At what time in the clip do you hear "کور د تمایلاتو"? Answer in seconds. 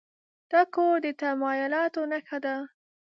0.73-2.01